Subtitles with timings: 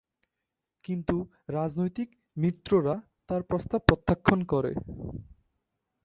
[0.85, 1.15] কিন্তু
[1.49, 2.09] রাজনৈতিক
[2.37, 2.95] মিত্ররা
[3.29, 4.71] তার প্রস্তাব প্রত্যাখ্যান করে।